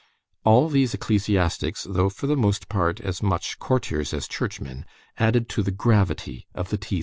[0.43, 4.83] All these ecclesiastics, though for the most part as much courtiers as churchmen,
[5.19, 6.99] added to the gravity of the T.